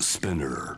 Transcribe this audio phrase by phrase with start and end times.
[0.00, 0.76] Spinner.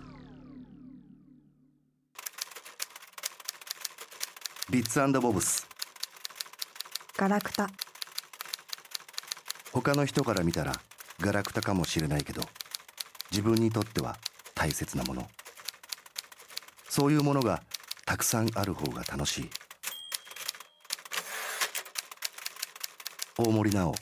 [4.71, 5.67] ビッツボブス
[7.19, 7.69] ガラクタ。
[9.73, 10.73] 他の人から見たら
[11.21, 12.43] ガラクタかもしれないけど
[13.31, 14.17] 自分にとっては
[14.55, 15.29] 大切なもの。
[16.89, 17.63] そういうものが
[18.07, 19.51] たくさんある方が楽しい。
[23.37, 23.95] 大森直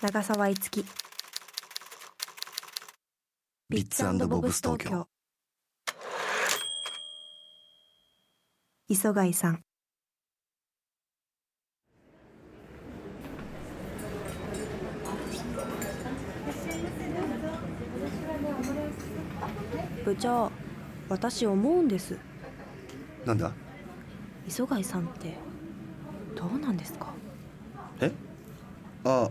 [0.00, 0.84] 長澤いつき
[3.72, 5.08] ビッツボブス東京。
[8.86, 9.62] 磯貝さん。
[20.04, 20.52] 部長
[21.08, 22.18] 私思うんです。
[23.24, 23.52] なんだ？
[24.46, 25.38] 磯貝さんって
[26.36, 27.14] どうなんですか？
[28.02, 28.12] え？
[29.04, 29.30] あ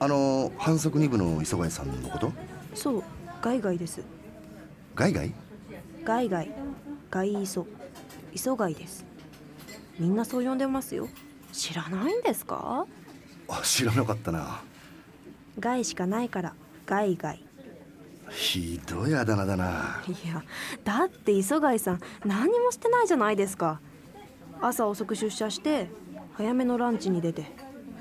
[0.00, 2.32] あの反則二部の磯貝さんのこと？
[2.74, 3.04] そう
[3.42, 4.04] ガイガイです。
[4.94, 5.34] ガイガイ
[6.04, 6.50] ガイガイ
[7.10, 7.66] ガイ磯
[8.32, 9.04] 磯貝です。
[9.98, 11.08] みんなそう呼んでますよ。
[11.52, 12.86] 知らないんですか？
[13.48, 14.62] あ知らなかったな。
[15.58, 16.54] ガイしかないから。
[16.86, 17.44] ガイガイ
[18.30, 20.04] ひどいあだ名だな。
[20.06, 20.44] いや
[20.84, 23.80] だって磯貝さん何にもしてないじゃないですか。
[24.60, 25.88] 朝遅く出社して
[26.34, 27.50] 早めのランチに出て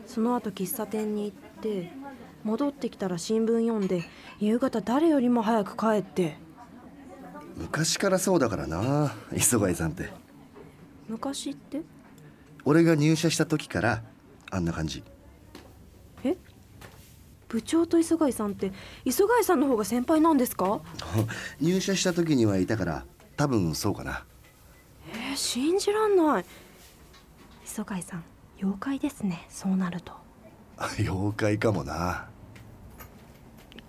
[0.05, 1.92] その後喫茶店に行って
[2.44, 4.03] 戻ってきたら新聞読んで
[4.39, 6.38] 夕方誰よりも早く帰って。
[7.58, 10.09] 昔からそうだからな磯貝さんって。
[11.08, 11.81] 昔って？
[12.66, 14.03] 俺が入社した時から
[14.50, 15.03] あんな感じ。
[16.23, 16.36] え？
[17.50, 18.72] 部長と磯貝さんって
[19.05, 20.81] 磯貝さんの方が先輩なんですか？
[21.59, 23.05] 入社した時にはいたから
[23.38, 24.23] 多分そうかな。
[25.14, 26.45] えー信じらんない。
[27.66, 28.23] 磯貝さん
[28.58, 30.11] 妖怪ですねそうなると
[30.99, 32.27] 妖怪かもな。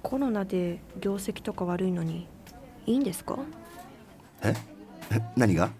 [0.02, 2.26] コロナで業績とか悪いのに
[2.86, 3.38] いいんですか？
[4.42, 4.54] え？
[5.10, 5.70] え何が？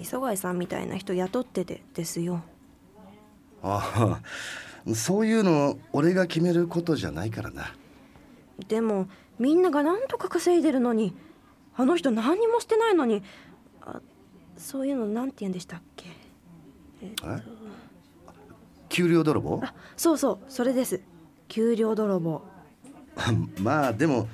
[0.00, 2.42] 磯貝さんみたいな人雇っててですよ。
[3.62, 4.20] あ
[4.86, 7.74] あそういうの俺が決めることじゃないからな。
[8.68, 11.14] でもみんなが何とか稼いでるのに
[11.76, 13.22] あの人何にもしてないのに
[13.82, 14.00] あ
[14.56, 16.06] そういうのなんて言うんでしたっけ？
[17.02, 17.12] え？
[18.96, 19.60] 給料泥棒？
[19.62, 21.02] あそうそうそれです。
[21.48, 22.40] 給料泥棒。
[23.60, 24.26] まあでも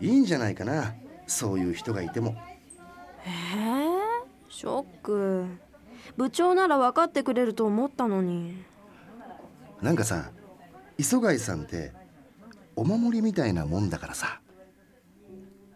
[0.00, 0.94] いいんじゃないかな。
[1.26, 2.34] そういう人がいても。
[3.26, 3.98] えー、
[4.48, 5.44] ショック。
[6.16, 8.64] 部長なら分かってくれると思ったのに。
[9.82, 10.30] なんかさ
[10.96, 11.92] 磯貝さんって
[12.76, 14.40] お守りみたいなもんだからさ。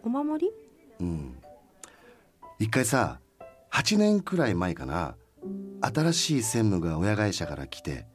[0.03, 0.53] お守り？
[1.01, 1.37] うん。
[2.59, 3.21] 一回さ
[3.73, 5.17] 8年くらい前かな。
[5.83, 8.07] 新しい専務が親会社から来て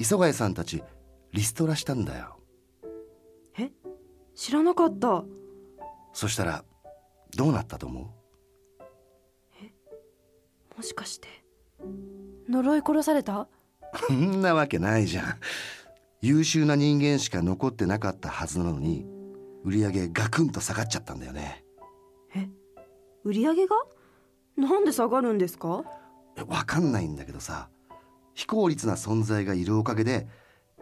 [0.00, 0.82] 磯貝さんたち
[1.32, 2.38] リストラしたんだよ。
[3.58, 3.70] え？
[4.34, 5.24] 知らなかった。
[6.14, 6.64] そしたら
[7.36, 8.00] どうなったと思
[10.74, 11.28] もしかして
[12.48, 13.40] 呪い殺された？
[13.40, 13.48] う
[14.08, 15.34] そんなわけないじゃん。
[16.22, 19.06] 優秀な人間しか残ってなかったはずなのに
[19.64, 21.62] 売り上げガクンと下がっちゃったんだよね。
[22.34, 22.48] え？
[23.22, 23.76] 売り上げが？
[24.56, 25.84] なんで下がるんですか？
[26.38, 26.42] え？
[26.42, 27.68] わかんないんだけどさ
[28.40, 30.26] 非効率な存在がいるおかげで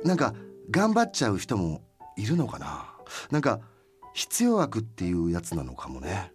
[0.04, 0.32] なんか
[0.70, 1.82] 頑張っちゃう人も
[2.16, 2.94] いるのかな。
[3.32, 3.58] なんか
[4.14, 6.32] 必要悪っていうやつなのかもね。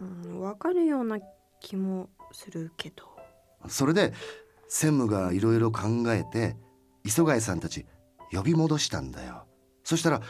[0.00, 1.18] うん分かるような
[1.60, 3.02] 気もするけど。
[3.68, 4.12] それで
[4.68, 6.56] 専務がいろいろ考えて
[7.02, 7.84] 磯貝さんたち
[8.30, 9.46] 呼び戻したんだよ。
[9.82, 10.20] そしたら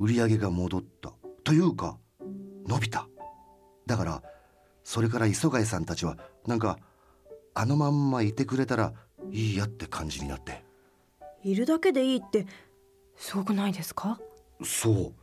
[0.00, 1.12] 売り上げが戻った。
[1.44, 1.98] というか
[2.66, 3.06] 伸びた。
[3.86, 4.22] だから
[4.82, 6.16] それから磯貝さんたちは
[6.48, 6.78] なんか
[7.54, 8.92] あのまんまいてくれたら
[9.30, 10.64] いいやって感じになって。
[11.42, 12.46] いるだけでいいって
[13.16, 14.20] すごくないですか？
[14.64, 15.14] そう。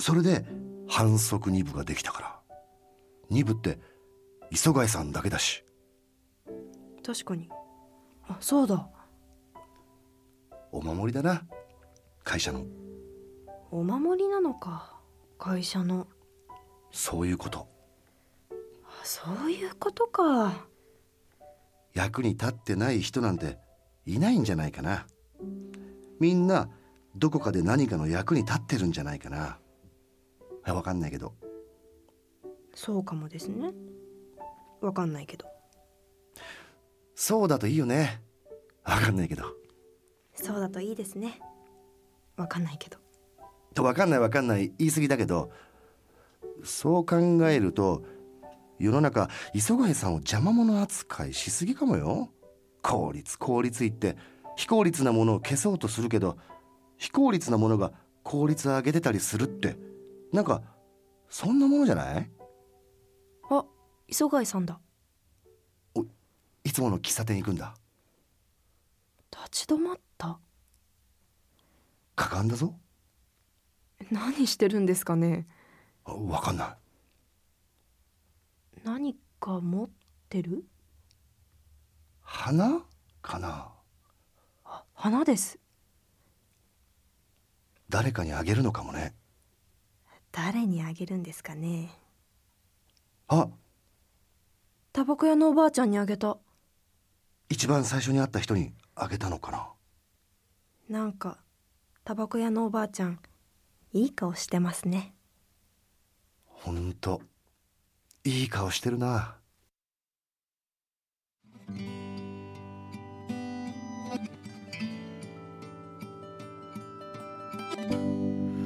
[0.00, 0.46] それで
[0.88, 2.38] 反則2部ができたから。
[3.30, 3.78] 2部って
[4.50, 5.64] 磯貝さんだけだし。
[7.04, 7.48] 確かに。
[8.28, 8.88] あそうだ。
[10.72, 11.42] お守りだな。
[12.24, 12.64] 会社の。
[13.70, 14.98] お守りなのか。
[15.38, 16.06] 会社の。
[16.90, 17.66] そういうこと。
[18.50, 18.56] あ
[19.04, 20.67] そういうことか
[21.98, 23.58] 役に立ってない人なんて
[24.06, 25.08] いないんじゃないかな。
[26.20, 26.68] みんな
[27.16, 29.58] どこかで何かの役に立ってるんじゃないかな。
[30.72, 31.34] わかんないけど。
[32.72, 33.72] そうかもですね。
[34.80, 35.46] わかんないけど。
[37.16, 38.22] そうだといいよね。
[38.84, 39.42] わかんないけど。
[40.36, 41.40] そうだといいですね。
[42.36, 42.98] わかんないけど。
[43.74, 45.50] とわかんないわかんない言い過ぎだけど
[46.62, 47.16] そう考
[47.48, 48.04] えると
[48.78, 52.30] 世の中磯貝さんを邪魔者扱いしすぎかもよ。
[52.82, 54.16] 効率効率言って
[54.56, 56.38] 非効率なものを消そうとするけど
[56.96, 57.92] 非効率なものが
[58.22, 59.76] 効率上げてたりするって
[60.32, 60.62] なんか
[61.28, 62.30] そんなものじゃない？
[63.50, 63.64] あ
[64.06, 64.80] 磯貝さんだ。
[66.64, 67.74] いつもの喫茶店行くんだ。
[69.30, 70.38] 立ち止まった。
[72.14, 72.74] かかんだぞ。
[74.10, 75.46] 何してるんですかね。
[76.04, 76.68] あわかんない
[78.84, 79.90] 何か持っ
[80.28, 80.64] てる？
[82.20, 82.82] 花？
[83.22, 83.72] かな？
[84.64, 85.58] あ花です。
[87.88, 89.14] 誰かにあげるのかもね。
[90.30, 91.90] 誰にあげるんですかね？
[93.28, 93.48] あ。
[94.92, 96.38] タバコ屋のおばあちゃんにあげた。
[97.48, 99.68] 一番最初に会った人にあげたのかな。
[100.88, 101.38] なんか
[102.04, 103.20] タバコ屋のおばあちゃん
[103.92, 105.14] いい顔してますね。
[106.44, 107.22] ほんと
[108.28, 109.34] いい顔してるな。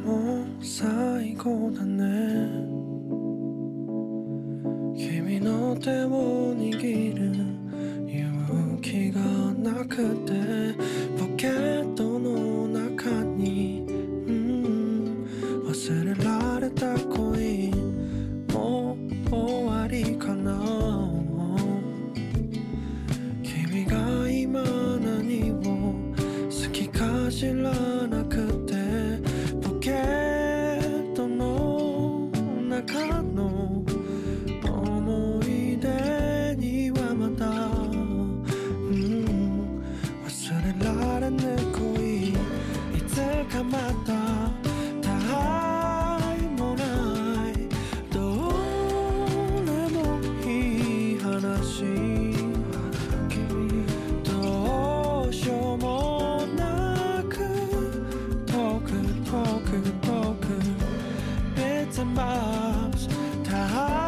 [0.05, 2.03] もう最後だね。
[4.97, 7.23] 君の手を握る
[8.11, 9.21] 勇気が
[9.71, 10.33] なくて。
[11.17, 11.82] ポケッ
[20.43, 20.82] り
[63.69, 64.02] 他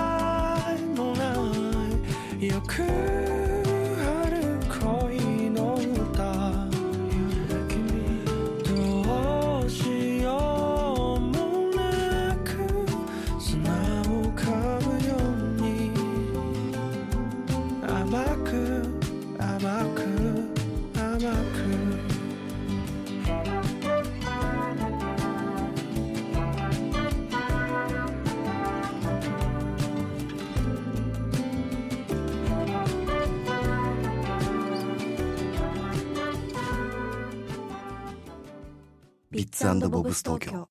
[39.34, 40.68] ビッツボブス東京